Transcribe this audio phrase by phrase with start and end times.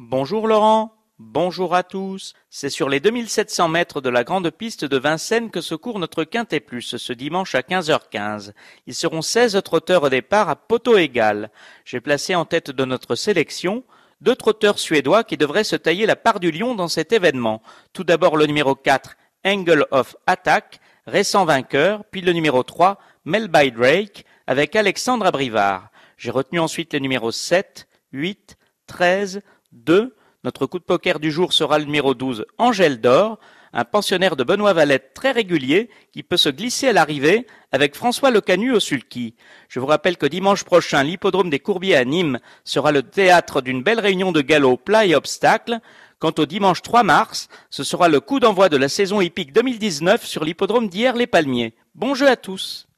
[0.00, 2.34] Bonjour Laurent, bonjour à tous.
[2.50, 6.22] C'est sur les 2700 mètres de la grande piste de Vincennes que se court notre
[6.22, 8.52] Quintet Plus ce dimanche à 15h15.
[8.86, 11.50] Ils seront 16 trotteurs au départ à poteau égal.
[11.84, 13.82] J'ai placé en tête de notre sélection
[14.20, 17.60] deux trotteurs suédois qui devraient se tailler la part du lion dans cet événement.
[17.92, 20.78] Tout d'abord le numéro 4, Angle of Attack,
[21.08, 25.90] récent vainqueur, puis le numéro 3, Mel by Drake, avec Alexandre Abrivard.
[26.16, 28.56] J'ai retenu ensuite les numéros 7, 8,
[28.86, 29.42] 13,
[29.72, 30.14] 2.
[30.44, 33.38] Notre coup de poker du jour sera le numéro 12, Angèle d'Or,
[33.72, 38.30] un pensionnaire de Benoît Valette très régulier qui peut se glisser à l'arrivée avec François
[38.30, 39.34] Lecanu au sulky.
[39.68, 43.82] Je vous rappelle que dimanche prochain, l'hippodrome des Courbiers à Nîmes sera le théâtre d'une
[43.82, 45.80] belle réunion de galop plat et obstacles.
[46.18, 50.24] Quant au dimanche 3 mars, ce sera le coup d'envoi de la saison hippique 2019
[50.24, 51.74] sur l'hippodrome d'hier les Palmiers.
[51.94, 52.88] Bon jeu à tous.